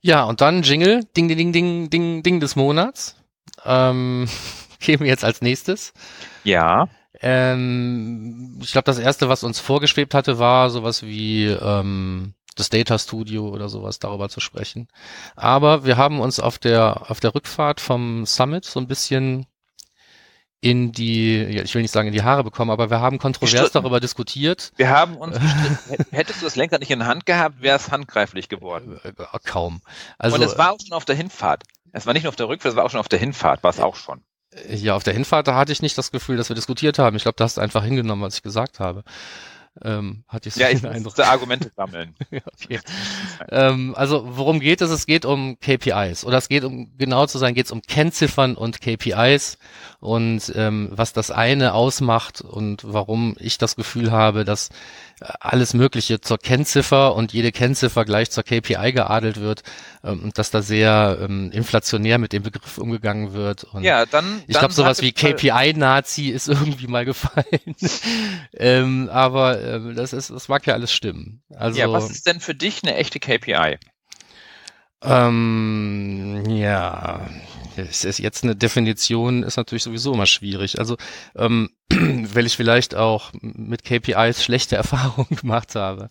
[0.00, 3.16] Ja, und dann Jingle, Ding, Ding, Ding, Ding, Ding, Ding des Monats.
[3.64, 4.28] Ähm,
[4.80, 5.92] gehen wir jetzt als nächstes.
[6.44, 6.88] Ja.
[7.20, 12.98] Ähm, ich glaube, das erste, was uns vorgeschwebt hatte, war sowas wie ähm, das Data
[12.98, 14.88] Studio oder sowas darüber zu sprechen.
[15.36, 19.46] Aber wir haben uns auf der auf der Rückfahrt vom Summit so ein bisschen
[20.60, 23.70] in die, ja, ich will nicht sagen in die Haare bekommen, aber wir haben kontrovers
[23.72, 24.72] darüber diskutiert.
[24.76, 25.38] Wir haben uns
[26.10, 28.98] Hättest du das Lenkrad nicht in der Hand gehabt, wäre es handgreiflich geworden.
[29.04, 29.80] Äh, äh, kaum.
[30.18, 31.62] Also, Und es war auch schon auf der Hinfahrt.
[31.92, 33.70] Es war nicht nur auf der Rückfahrt, es war auch schon auf der Hinfahrt, war
[33.70, 34.22] es auch schon.
[34.70, 37.16] Ja, auf der Hinfahrt, da hatte ich nicht das Gefühl, dass wir diskutiert haben.
[37.16, 39.04] Ich glaube, da hast du einfach hingenommen, was ich gesagt habe.
[39.84, 42.14] Ähm, hatte ich so ja, ich musste Argumente sammeln.
[42.32, 42.80] okay.
[43.50, 44.90] ähm, also worum geht es?
[44.90, 48.56] Es geht um KPIs oder es geht um genau zu sein, geht es um Kennziffern
[48.56, 49.58] und KPIs
[50.00, 54.70] und ähm, was das eine ausmacht und warum ich das Gefühl habe, dass
[55.20, 59.62] alles Mögliche zur Kennziffer und jede Kennziffer gleich zur KPI geadelt wird
[60.04, 63.64] ähm, und dass da sehr ähm, inflationär mit dem Begriff umgegangen wird.
[63.64, 64.42] Und ja, dann.
[64.46, 67.76] Ich glaube, sowas wie KPI-Nazi ist irgendwie mal gefallen.
[68.52, 71.42] ähm, aber ähm, das ist, das mag ja alles stimmen.
[71.54, 73.78] Also, ja, was ist denn für dich eine echte KPI?
[75.02, 77.28] Ähm, ja,
[77.76, 80.78] es ist jetzt eine Definition ist natürlich sowieso immer schwierig.
[80.78, 80.96] Also,
[81.36, 86.08] ähm, weil ich vielleicht auch mit KPIs schlechte Erfahrungen gemacht habe.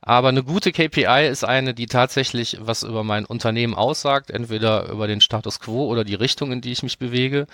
[0.00, 5.06] Aber eine gute KPI ist eine, die tatsächlich was über mein Unternehmen aussagt, entweder über
[5.06, 7.46] den Status quo oder die Richtung, in die ich mich bewege.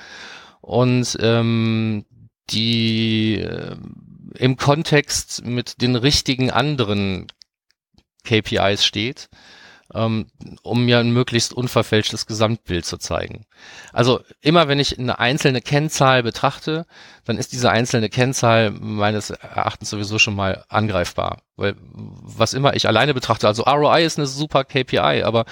[0.60, 2.04] Und ähm,
[2.50, 3.76] die äh,
[4.36, 7.26] im Kontext mit den richtigen anderen
[8.24, 9.28] KPIs steht
[9.90, 13.46] um mir ein möglichst unverfälschtes Gesamtbild zu zeigen.
[13.92, 16.84] Also immer wenn ich eine einzelne Kennzahl betrachte,
[17.24, 21.40] dann ist diese einzelne Kennzahl meines Erachtens sowieso schon mal angreifbar.
[21.56, 25.46] Weil was immer ich alleine betrachte, also ROI ist eine super KPI, aber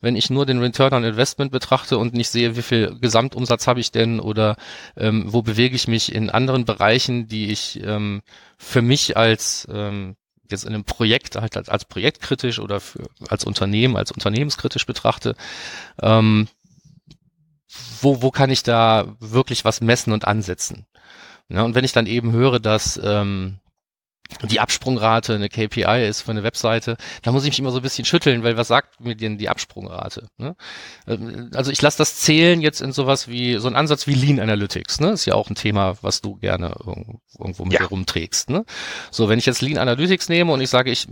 [0.00, 3.80] wenn ich nur den Return on Investment betrachte und nicht sehe, wie viel Gesamtumsatz habe
[3.80, 4.56] ich denn oder
[4.96, 8.22] ähm, wo bewege ich mich in anderen Bereichen, die ich ähm,
[8.56, 10.16] für mich als ähm,
[10.52, 15.34] jetzt in einem Projekt halt als, als projektkritisch oder für, als Unternehmen, als unternehmenskritisch betrachte,
[16.02, 16.48] ähm,
[18.00, 20.86] wo, wo kann ich da wirklich was messen und ansetzen?
[21.48, 23.58] Ja, und wenn ich dann eben höre, dass ähm,
[24.42, 27.82] die Absprungrate eine KPI ist für eine Webseite, da muss ich mich immer so ein
[27.82, 30.28] bisschen schütteln, weil was sagt mir denn die Absprungrate?
[30.38, 30.56] Ne?
[31.06, 34.40] Ähm, also ich lasse das zählen jetzt in sowas wie so ein Ansatz wie Lean
[34.40, 35.10] Analytics, ne?
[35.10, 36.74] Ist ja auch ein Thema, was du gerne
[37.38, 37.86] irgendwo mit ja.
[37.86, 38.50] rumträgst.
[38.50, 38.64] Ne?
[39.10, 41.08] So, wenn ich jetzt Lean Analytics nehme und ich sage, ich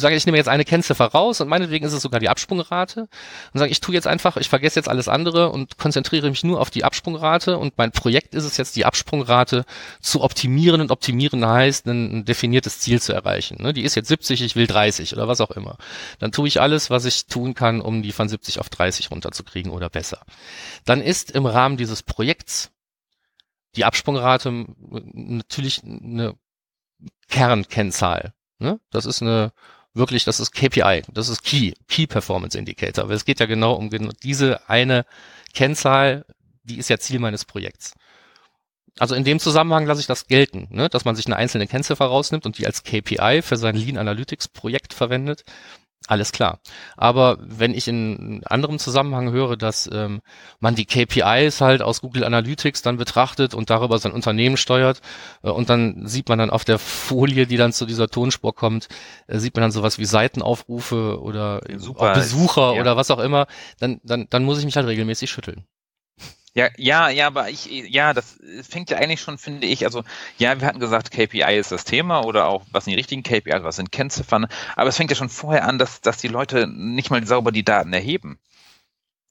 [0.00, 3.08] sage, ich nehme jetzt eine Kennziffer raus und meinetwegen ist es sogar die Absprungrate
[3.52, 6.60] und sage, ich tue jetzt einfach, ich vergesse jetzt alles andere und konzentriere mich nur
[6.60, 9.64] auf die Absprungrate und mein Projekt ist es jetzt, die Absprungrate
[10.00, 13.62] zu optimieren und optimieren heißt, ein, ein definiertes Ziel zu erreichen.
[13.62, 13.72] Ne?
[13.72, 15.78] Die ist jetzt 70, ich will 30 oder was auch immer.
[16.18, 19.72] Dann tue ich alles, was ich tun kann, um die von 70 auf 30 runterzukriegen
[19.72, 20.20] oder besser.
[20.84, 22.70] Dann ist im Rahmen dieses Projekts
[23.76, 24.66] die Absprungrate
[25.12, 26.34] natürlich eine
[27.28, 28.32] Kernkennzahl.
[28.58, 28.80] Ne?
[28.90, 29.52] Das ist eine
[29.96, 33.74] wirklich, das ist KPI, das ist Key, Key Performance Indicator, weil es geht ja genau
[33.74, 35.04] um genau diese eine
[35.54, 36.24] Kennzahl,
[36.64, 37.94] die ist ja Ziel meines Projekts.
[38.98, 42.06] Also in dem Zusammenhang lasse ich das gelten, ne, dass man sich eine einzelne Kennziffer
[42.06, 45.44] rausnimmt und die als KPI für sein Lean Analytics Projekt verwendet
[46.08, 46.60] alles klar.
[46.96, 50.20] Aber wenn ich in anderem Zusammenhang höre, dass ähm,
[50.60, 55.00] man die KPIs halt aus Google Analytics dann betrachtet und darüber sein Unternehmen steuert
[55.42, 58.88] äh, und dann sieht man dann auf der Folie, die dann zu dieser Tonspur kommt,
[59.26, 61.60] äh, sieht man dann sowas wie Seitenaufrufe oder
[62.14, 62.80] Besucher ja.
[62.80, 63.46] oder was auch immer,
[63.80, 65.64] dann, dann, dann muss ich mich halt regelmäßig schütteln.
[66.56, 70.04] Ja, ja, ja, aber ich, ja, das fängt ja eigentlich schon, finde ich, also,
[70.38, 73.62] ja, wir hatten gesagt, KPI ist das Thema oder auch, was sind die richtigen KPIs,
[73.62, 77.10] was sind Kennziffern, aber es fängt ja schon vorher an, dass, dass die Leute nicht
[77.10, 78.38] mal sauber die Daten erheben.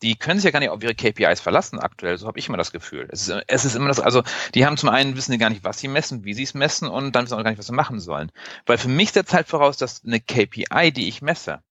[0.03, 2.57] Die können sich ja gar nicht auf ihre KPIs verlassen aktuell, so habe ich immer
[2.57, 3.07] das Gefühl.
[3.11, 5.63] Es ist, es ist immer das, also, die haben zum einen, wissen die gar nicht,
[5.63, 7.73] was sie messen, wie sie es messen und dann wissen auch gar nicht, was sie
[7.73, 8.31] machen sollen.
[8.67, 11.63] Weil für mich setzt halt voraus, dass eine KPI, die ich messe,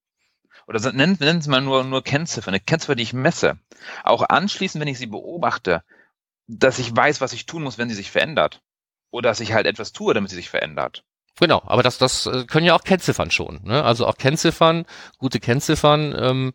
[0.66, 3.59] oder nennen, nennen Sie mal nur, nur Kennziffer, eine Kennziffer, die ich messe.
[4.03, 5.83] Auch anschließend, wenn ich sie beobachte,
[6.46, 8.61] dass ich weiß, was ich tun muss, wenn sie sich verändert.
[9.11, 11.05] Oder dass ich halt etwas tue, damit sie sich verändert.
[11.40, 13.61] Genau, aber das, das äh, können ja auch Kennziffern schon.
[13.64, 13.83] Ne?
[13.83, 14.87] Also auch Kennziffern,
[15.18, 16.53] gute Kennziffern ähm,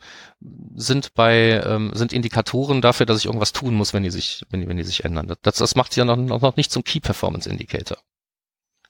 [0.76, 4.62] sind bei ähm, sind Indikatoren dafür, dass ich irgendwas tun muss, wenn die sich wenn
[4.62, 5.36] die, wenn die sich ändern.
[5.42, 7.98] Das, das macht ja noch, noch nicht zum Key Performance Indicator.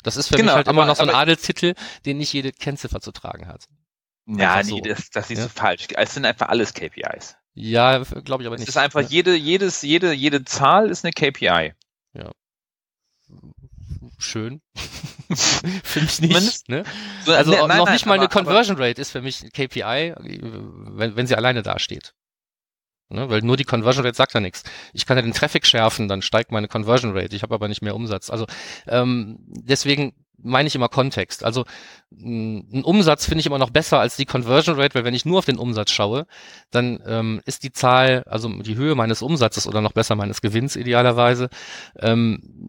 [0.03, 1.73] Das ist für Genau, mich halt immer aber- noch so ein Adelstitel,
[2.05, 3.65] den nicht jede Kennziffer zu tragen hat.
[4.37, 4.79] Ja, nee, so.
[4.81, 5.47] das, das siehst Ja.
[5.47, 5.87] du falsch.
[5.95, 7.35] Es sind einfach alles KPIs.
[7.55, 8.69] Ja, glaube ich aber Es nicht.
[8.69, 11.73] ist einfach jede, jedes, jede, jede Zahl ist eine KPI.
[14.17, 14.61] schön.
[15.83, 16.31] für mich nicht.
[16.31, 16.83] Zumindest- Ne?
[17.25, 19.11] So, Also ne, auch nein, noch nein, nicht mal eine aber- aber- Conversion Rate ist
[19.11, 22.13] für mich ein KPI, wenn, wenn sie alleine dasteht.
[23.09, 23.29] Ne?
[23.29, 24.63] Weil nur die Conversion Rate sagt ja nichts.
[24.93, 27.35] Ich kann ja den Traffic schärfen, dann steigt meine Conversion Rate.
[27.35, 28.29] Ich habe aber nicht mehr Umsatz.
[28.29, 28.45] Also
[28.87, 31.43] ähm, deswegen meine ich immer Kontext.
[31.43, 31.65] Also
[32.11, 35.39] ein Umsatz finde ich immer noch besser als die Conversion Rate, weil wenn ich nur
[35.39, 36.25] auf den Umsatz schaue,
[36.71, 40.75] dann ähm, ist die Zahl, also die Höhe meines Umsatzes oder noch besser meines Gewinns
[40.75, 41.49] idealerweise,
[41.99, 42.67] ähm,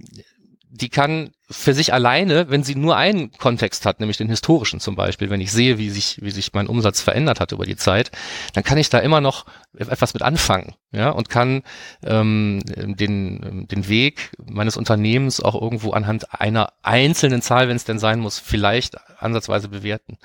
[0.73, 4.95] die kann für sich alleine, wenn sie nur einen Kontext hat, nämlich den historischen zum
[4.95, 8.13] Beispiel, wenn ich sehe, wie sich, wie sich mein Umsatz verändert hat über die Zeit,
[8.55, 11.63] dann kann ich da immer noch etwas mit anfangen, ja, und kann
[12.05, 17.99] ähm, den, den Weg meines Unternehmens auch irgendwo anhand einer einzelnen Zahl, wenn es denn
[17.99, 20.19] sein muss, vielleicht ansatzweise bewerten.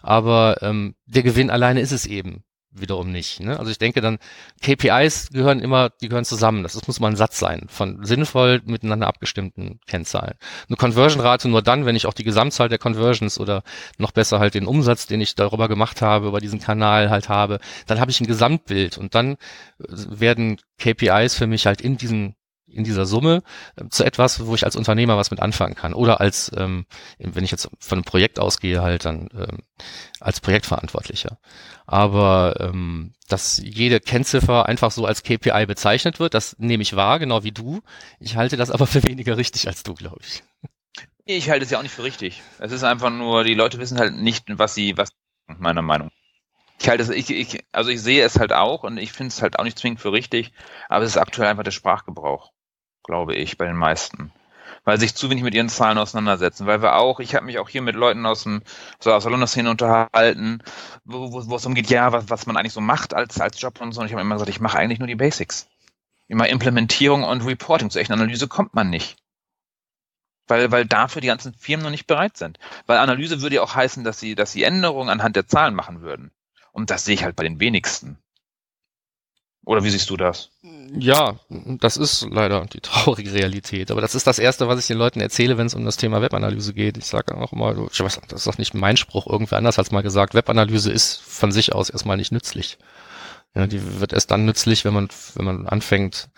[0.00, 3.40] Aber ähm, der Gewinn alleine ist es eben wiederum nicht.
[3.40, 3.58] Ne?
[3.58, 4.18] Also ich denke dann,
[4.62, 6.62] KPIs gehören immer, die gehören zusammen.
[6.62, 10.34] Das, das muss mal ein Satz sein von sinnvoll miteinander abgestimmten Kennzahlen.
[10.68, 13.62] Eine Conversion-Rate nur dann, wenn ich auch die Gesamtzahl der Conversions oder
[13.98, 17.58] noch besser halt den Umsatz, den ich darüber gemacht habe, über diesen Kanal halt habe,
[17.86, 19.36] dann habe ich ein Gesamtbild und dann äh,
[19.88, 22.34] werden KPIs für mich halt in diesen
[22.72, 23.42] in dieser Summe
[23.76, 25.94] äh, zu etwas, wo ich als Unternehmer was mit anfangen kann.
[25.94, 26.86] Oder als, ähm,
[27.18, 29.58] wenn ich jetzt von einem Projekt ausgehe, halt dann ähm,
[30.20, 31.38] als Projektverantwortlicher.
[31.86, 37.18] Aber ähm, dass jede Kennziffer einfach so als KPI bezeichnet wird, das nehme ich wahr,
[37.18, 37.80] genau wie du.
[38.18, 40.42] Ich halte das aber für weniger richtig als du, glaube ich.
[41.24, 42.42] Ich halte es ja auch nicht für richtig.
[42.58, 45.10] Es ist einfach nur, die Leute wissen halt nicht, was sie, was,
[45.46, 46.10] meiner Meinung.
[46.80, 49.42] Ich halte es, ich, ich, also ich sehe es halt auch und ich finde es
[49.42, 50.52] halt auch nicht zwingend für richtig,
[50.88, 52.52] aber es ist aktuell einfach der Sprachgebrauch,
[53.04, 54.32] glaube ich, bei den meisten.
[54.84, 57.68] Weil sich zu wenig mit ihren Zahlen auseinandersetzen, weil wir auch, ich habe mich auch
[57.68, 58.62] hier mit Leuten aus dem,
[58.98, 60.62] so aus der London-Szene unterhalten,
[61.04, 63.80] wo, wo, wo es umgeht, ja, was, was man eigentlich so macht als, als Job
[63.80, 64.00] und so.
[64.00, 65.68] Und ich habe immer gesagt, ich mache eigentlich nur die Basics.
[66.28, 67.90] Immer Implementierung und Reporting.
[67.90, 69.16] Zu echten Analyse kommt man nicht
[70.50, 72.58] weil, weil dafür die ganzen Firmen noch nicht bereit sind.
[72.86, 76.02] Weil Analyse würde ja auch heißen, dass sie, dass sie Änderungen anhand der Zahlen machen
[76.02, 76.32] würden.
[76.72, 78.18] Und das sehe ich halt bei den wenigsten.
[79.64, 80.50] Oder wie siehst du das?
[80.92, 83.90] Ja, das ist leider die traurige Realität.
[83.90, 86.22] Aber das ist das Erste, was ich den Leuten erzähle, wenn es um das Thema
[86.22, 86.96] Webanalyse geht.
[86.96, 89.86] Ich sage auch immer, ich weiß, das ist doch nicht mein Spruch, irgendwer anders hat
[89.86, 92.78] es mal gesagt, Webanalyse ist von sich aus erstmal nicht nützlich.
[93.54, 96.28] Ja, die wird erst dann nützlich, wenn man, wenn man anfängt,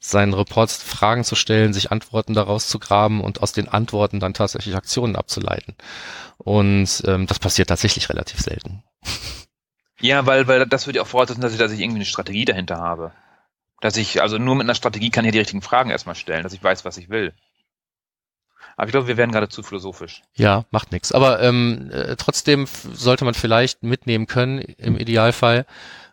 [0.00, 4.34] seinen Reports Fragen zu stellen, sich Antworten daraus zu graben und aus den Antworten dann
[4.34, 5.74] tatsächlich Aktionen abzuleiten.
[6.38, 8.84] Und ähm, das passiert tatsächlich relativ selten.
[10.00, 12.44] Ja, weil, weil das würde ja auch voraussetzen, dass ich, dass ich irgendwie eine Strategie
[12.44, 13.12] dahinter habe.
[13.80, 16.42] Dass ich, also nur mit einer Strategie kann ich ja die richtigen Fragen erstmal stellen,
[16.42, 17.32] dass ich weiß, was ich will.
[18.76, 20.22] Aber ich glaube, wir werden gerade zu philosophisch.
[20.34, 21.10] Ja, macht nichts.
[21.10, 25.66] Aber ähm, äh, trotzdem sollte man vielleicht mitnehmen können, im Idealfall,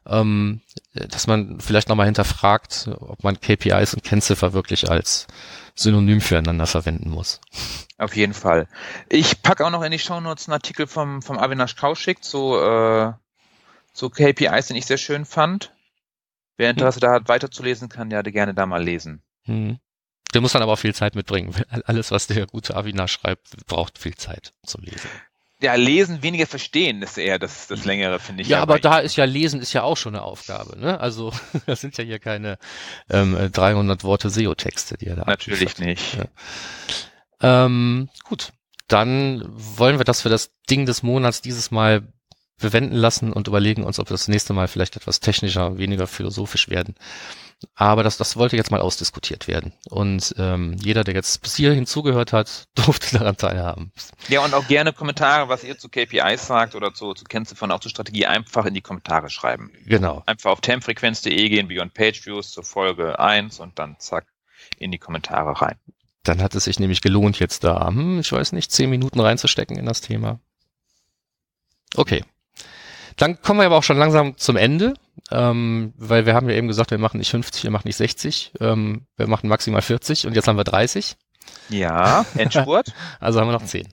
[0.07, 0.61] ähm,
[0.95, 5.27] äh, dass man vielleicht nochmal hinterfragt, ob man KPIs und Kennziffer wirklich als
[5.75, 7.39] Synonym füreinander verwenden muss.
[7.99, 8.67] Auf jeden Fall.
[9.09, 13.13] Ich packe auch noch in die Shownotes einen Artikel vom, vom Avinash Kaushik zu, äh,
[13.95, 15.73] zu KPIs, den ich sehr schön fand.
[16.57, 19.23] Wer Interesse da hat, weiterzulesen, kann ja gerne da mal lesen.
[19.43, 19.79] Hm.
[20.33, 21.55] Der muss dann aber auch viel Zeit mitbringen.
[21.85, 25.09] Alles, was der gute Avina schreibt, braucht viel Zeit zum Lesen.
[25.61, 28.49] Ja, lesen, weniger verstehen ist eher das, das längere, finde ich.
[28.49, 30.77] Ja, aber da ist ja Lesen ist ja auch schon eine Aufgabe.
[30.77, 30.99] Ne?
[30.99, 31.31] Also
[31.65, 32.57] das sind ja hier keine
[33.09, 36.17] ähm, 300 Worte SEO-Texte, die er da Natürlich nicht.
[37.41, 37.65] Ja.
[37.65, 38.51] Ähm, gut,
[38.89, 42.03] dann wollen wir das für das Ding des Monats dieses Mal
[42.59, 46.69] bewenden lassen und überlegen uns, ob wir das nächste Mal vielleicht etwas technischer, weniger philosophisch
[46.69, 46.95] werden.
[47.73, 49.73] Aber das, das wollte jetzt mal ausdiskutiert werden.
[49.89, 53.91] Und ähm, jeder, der jetzt bis hierhin zugehört hat, durfte daran teilhaben.
[54.27, 57.79] Ja, und auch gerne Kommentare, was ihr zu KPIs sagt oder zu, zu Kennziffern, auch
[57.79, 59.71] zur Strategie, einfach in die Kommentare schreiben.
[59.85, 60.23] Genau.
[60.25, 64.27] Einfach auf temfrequenz.de gehen, Beyond Page Views zur Folge 1 und dann zack
[64.77, 65.77] in die Kommentare rein.
[66.23, 69.77] Dann hat es sich nämlich gelohnt, jetzt da, hm, ich weiß nicht, zehn Minuten reinzustecken
[69.77, 70.39] in das Thema.
[71.95, 72.23] Okay.
[73.17, 74.93] Dann kommen wir aber auch schon langsam zum Ende,
[75.31, 78.53] ähm, weil wir haben ja eben gesagt, wir machen nicht 50, wir machen nicht 60,
[78.59, 81.15] ähm, wir machen maximal 40 und jetzt haben wir 30,
[81.69, 82.93] Ja, Endspurt.
[83.19, 83.87] also haben wir noch 10.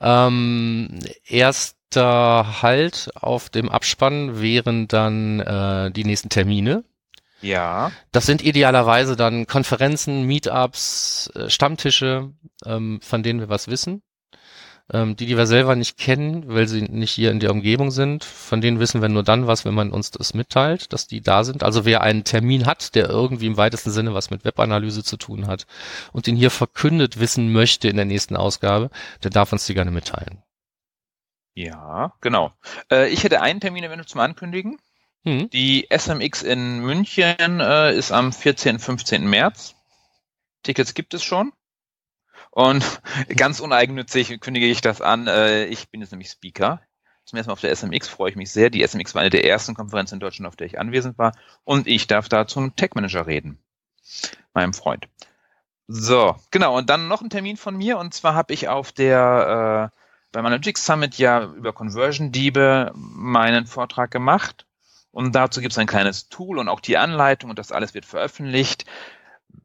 [0.00, 6.84] Ähm, erster Halt auf dem Abspann wären dann äh, die nächsten Termine.
[7.42, 7.90] ja.
[8.12, 12.30] Das sind idealerweise dann Konferenzen, Meetups, äh, Stammtische,
[12.64, 14.02] ähm, von denen wir was wissen.
[14.92, 18.24] Ähm, die, die wir selber nicht kennen, weil sie nicht hier in der Umgebung sind.
[18.24, 21.44] Von denen wissen wir nur dann was, wenn man uns das mitteilt, dass die da
[21.44, 21.62] sind.
[21.62, 25.46] Also wer einen Termin hat, der irgendwie im weitesten Sinne was mit Webanalyse zu tun
[25.46, 25.66] hat
[26.12, 28.90] und den hier verkündet wissen möchte in der nächsten Ausgabe,
[29.22, 30.42] der darf uns die gerne mitteilen.
[31.54, 32.52] Ja, genau.
[32.90, 34.78] Äh, ich hätte einen Termin eventuell zum Ankündigen.
[35.24, 35.50] Mhm.
[35.50, 38.78] Die SMX in München äh, ist am 14.
[38.78, 39.28] 15.
[39.28, 39.74] März.
[40.62, 41.52] Tickets gibt es schon.
[42.50, 42.84] Und
[43.36, 45.26] ganz uneigennützig kündige ich das an.
[45.26, 46.80] Äh, ich bin jetzt nämlich Speaker.
[47.24, 48.70] Zum ersten Mal auf der SMX freue ich mich sehr.
[48.70, 51.32] Die SMX war eine der ersten Konferenzen in Deutschland, auf der ich anwesend war.
[51.64, 53.58] Und ich darf da zum Tech Manager reden.
[54.52, 55.08] Meinem Freund.
[55.86, 56.76] So, genau.
[56.76, 57.98] Und dann noch ein Termin von mir.
[57.98, 60.00] Und zwar habe ich auf der äh,
[60.32, 64.66] beim Analytics Summit ja über Conversion-Diebe meinen Vortrag gemacht.
[65.12, 68.06] Und dazu gibt es ein kleines Tool und auch die Anleitung und das alles wird
[68.06, 68.84] veröffentlicht.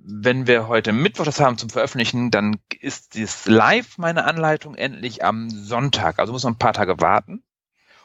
[0.07, 5.23] Wenn wir heute Mittwoch das haben zum Veröffentlichen, dann ist das live meine Anleitung endlich
[5.23, 6.19] am Sonntag.
[6.19, 7.43] Also muss man ein paar Tage warten.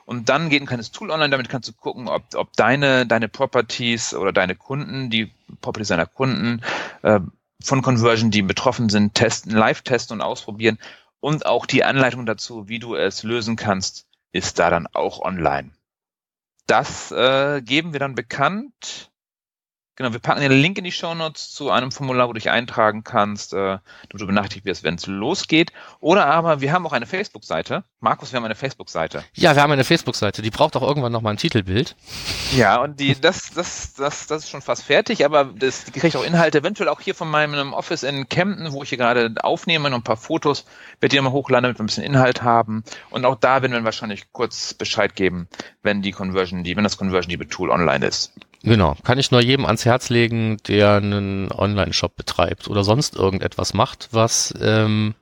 [0.07, 3.29] Und dann geht ein kleines Tool online, damit kannst du gucken, ob, ob deine, deine
[3.29, 6.63] Properties oder deine Kunden, die Properties deiner Kunden
[7.03, 7.21] äh,
[7.63, 10.79] von Conversion, die betroffen sind, testen, live testen und ausprobieren.
[11.21, 15.71] Und auch die Anleitung dazu, wie du es lösen kannst, ist da dann auch online.
[16.67, 19.10] Das äh, geben wir dann bekannt
[20.01, 22.49] Genau, wir packen den Link in die Show Notes zu einem Formular, wo du dich
[22.49, 23.83] eintragen kannst, äh, damit
[24.15, 25.75] du benachrichtigt wirst, wenn es losgeht.
[26.01, 27.85] Oder aber wir haben auch eine Facebook-Seite.
[28.01, 29.25] Markus, wir haben eine Facebook-Seite.
[29.35, 30.41] Ja, wir haben eine Facebook-Seite.
[30.41, 31.97] Die braucht auch irgendwann nochmal ein Titelbild.
[32.57, 36.17] Ja, und die, das, das, das, das ist schon fast fertig, aber das die kriegt
[36.17, 39.91] auch Inhalte, eventuell auch hier von meinem Office in Kempten, wo ich hier gerade aufnehme,
[39.91, 40.65] noch ein paar Fotos,
[41.01, 42.85] werde die mal hochladen, damit wir ein bisschen Inhalt haben.
[43.11, 45.47] Und auch da werden wir wahrscheinlich kurz Bescheid geben,
[45.83, 48.33] wenn die Conversion, die, wenn das Conversion Diebe Tool online ist.
[48.63, 53.73] Genau, kann ich nur jedem ans Herz legen, der einen Online-Shop betreibt oder sonst irgendetwas
[53.73, 55.15] macht, was ähm,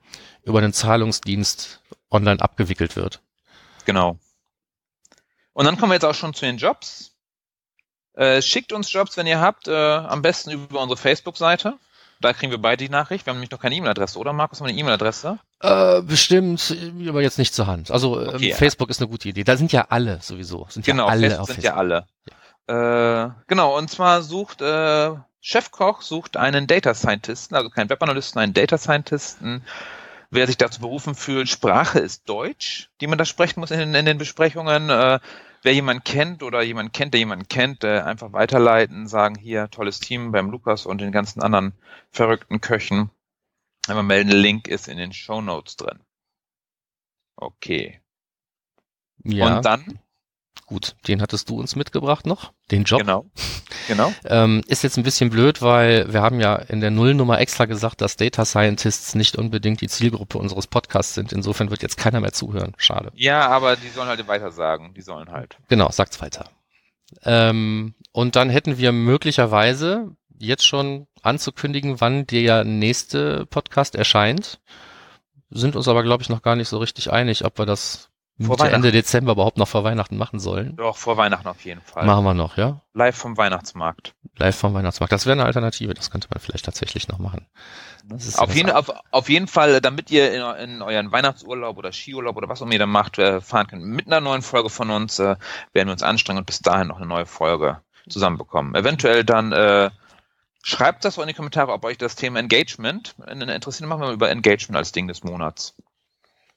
[0.42, 3.20] über einen Zahlungsdienst online abgewickelt wird.
[3.84, 4.18] Genau.
[5.52, 7.12] Und dann kommen wir jetzt auch schon zu den Jobs.
[8.14, 11.74] Äh, schickt uns Jobs, wenn ihr habt, äh, am besten über unsere Facebook-Seite.
[12.20, 13.26] Da kriegen wir beide die Nachricht.
[13.26, 14.58] Wir haben nämlich noch keine E-Mail-Adresse, oder Markus?
[14.58, 15.38] Haben wir eine E-Mail-Adresse?
[15.60, 16.76] Äh, bestimmt,
[17.08, 17.92] aber jetzt nicht zur Hand.
[17.92, 18.90] Also ähm, okay, Facebook ja.
[18.90, 19.44] ist eine gute Idee.
[19.44, 20.66] Da sind ja alle sowieso.
[20.68, 21.74] Sind genau, ja alle Facebook auf sind Facebook.
[21.74, 22.06] ja alle.
[22.28, 22.36] Ja.
[22.68, 28.52] Äh, genau, und zwar sucht äh, Chefkoch sucht einen Data Scientisten, also keinen Webanalysten, einen
[28.52, 29.64] Data Scientisten.
[30.30, 34.04] Wer sich dazu berufen fühlt, Sprache ist Deutsch, die man da sprechen muss in, in
[34.04, 34.90] den Besprechungen.
[34.90, 35.20] Äh,
[35.62, 40.00] wer jemanden kennt oder jemanden kennt, der jemanden kennt, äh, einfach weiterleiten, sagen hier, tolles
[40.00, 41.72] Team beim Lukas und den ganzen anderen
[42.10, 43.10] verrückten Köchen.
[43.86, 46.00] Einmal melden, Link ist in den Show Notes drin.
[47.36, 48.02] Okay.
[49.24, 49.56] Ja.
[49.56, 49.98] Und dann
[50.66, 53.00] Gut, den hattest du uns mitgebracht noch, den Job.
[53.00, 53.24] Genau.
[53.86, 54.12] Genau.
[54.26, 58.00] ähm, ist jetzt ein bisschen blöd, weil wir haben ja in der Nullnummer extra gesagt,
[58.00, 61.32] dass Data Scientists nicht unbedingt die Zielgruppe unseres Podcasts sind.
[61.32, 62.74] Insofern wird jetzt keiner mehr zuhören.
[62.76, 63.10] Schade.
[63.14, 64.92] Ja, aber die sollen halt weiter sagen.
[64.94, 65.56] Die sollen halt.
[65.68, 66.50] Genau, sagt's weiter.
[67.24, 74.60] Ähm, und dann hätten wir möglicherweise jetzt schon anzukündigen, wann der nächste Podcast erscheint.
[75.50, 78.60] Sind uns aber, glaube ich, noch gar nicht so richtig einig, ob wir das vor
[78.60, 80.76] Ende Dezember überhaupt noch vor Weihnachten machen sollen.
[80.76, 82.06] Doch, vor Weihnachten auf jeden Fall.
[82.06, 82.80] Machen wir noch, ja?
[82.94, 84.14] Live vom Weihnachtsmarkt.
[84.36, 85.12] Live vom Weihnachtsmarkt.
[85.12, 87.46] Das wäre eine Alternative, das könnte man vielleicht tatsächlich noch machen.
[88.36, 92.48] Auf jeden, auf, auf jeden Fall, damit ihr in, in, euren Weihnachtsurlaub oder Skiurlaub oder
[92.48, 95.18] was auch immer ihr da macht, äh, fahren könnt mit einer neuen Folge von uns,
[95.18, 95.36] äh,
[95.72, 98.74] werden wir uns anstrengen und bis dahin noch eine neue Folge zusammenbekommen.
[98.74, 99.90] Eventuell dann äh,
[100.62, 103.88] schreibt das in die Kommentare, ob euch das Thema Engagement interessiert.
[103.88, 105.74] Machen wir über Engagement als Ding des Monats.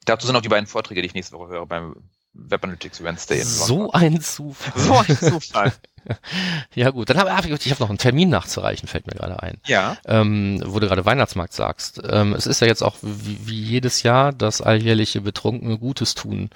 [0.04, 1.94] Dazu sind auch die beiden Vorträge, die ich nächste Woche höre beim
[2.34, 4.80] Web Analytics Wednesday in So ein Zufall.
[4.80, 5.72] So ein Zufall.
[6.74, 9.40] ja gut, dann habe hab ich, ich hab noch einen Termin nachzureichen, fällt mir gerade
[9.42, 9.58] ein.
[9.66, 9.98] Ja.
[10.06, 12.00] Ähm, wo du gerade Weihnachtsmarkt sagst.
[12.08, 16.48] Ähm, es ist ja jetzt auch wie, wie jedes Jahr das alljährliche betrunkene Gutes tun.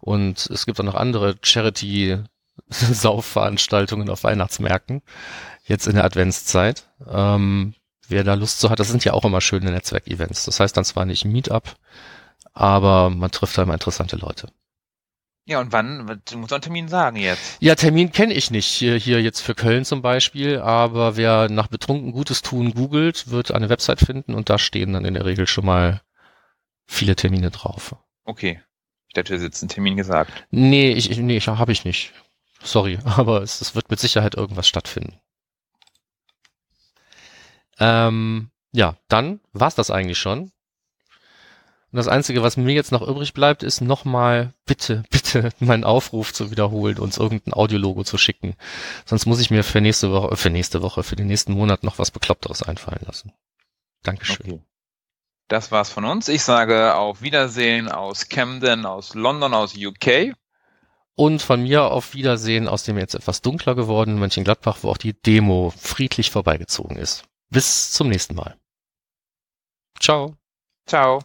[0.00, 5.02] Und es gibt auch noch andere Charity-Saufveranstaltungen auf Weihnachtsmärkten.
[5.64, 6.88] Jetzt in der Adventszeit.
[7.08, 7.74] Ähm,
[8.08, 10.44] wer da Lust zu hat, das sind ja auch immer schöne Netzwerkevents.
[10.44, 11.76] Das heißt dann zwar nicht Meetup,
[12.52, 14.48] aber man trifft da immer interessante Leute.
[15.46, 16.20] Ja, und wann?
[16.30, 17.56] Du musst einen Termin sagen jetzt.
[17.60, 18.66] Ja, Termin kenne ich nicht.
[18.66, 23.50] Hier, hier jetzt für Köln zum Beispiel, aber wer nach betrunken Gutes tun googelt, wird
[23.50, 26.02] eine Website finden und da stehen dann in der Regel schon mal
[26.86, 27.96] viele Termine drauf.
[28.24, 28.60] Okay.
[29.08, 30.46] Ich dachte, du hättest einen Termin gesagt.
[30.50, 32.12] Nee, ich, nee, ich, habe ich nicht.
[32.62, 35.18] Sorry, aber es, es wird mit Sicherheit irgendwas stattfinden.
[37.80, 40.52] Ähm, ja, dann war's das eigentlich schon.
[41.92, 46.32] Und das Einzige, was mir jetzt noch übrig bleibt, ist nochmal bitte, bitte meinen Aufruf
[46.32, 48.54] zu wiederholen, uns irgendein Audiologo zu schicken.
[49.04, 51.82] Sonst muss ich mir für nächste Woche, äh, für nächste Woche, für den nächsten Monat
[51.82, 53.32] noch was Bekloppteres einfallen lassen.
[54.02, 54.52] Dankeschön.
[54.52, 54.62] Okay.
[55.48, 56.28] Das war's von uns.
[56.28, 60.36] Ich sage auf Wiedersehen aus Camden, aus London, aus UK.
[61.16, 65.12] Und von mir auf Wiedersehen aus dem jetzt etwas dunkler gewordenen Mönchengladbach, wo auch die
[65.12, 67.24] Demo friedlich vorbeigezogen ist.
[67.50, 68.56] Bis zum nächsten Mal.
[69.98, 70.36] Ciao.
[70.86, 71.20] Ciao.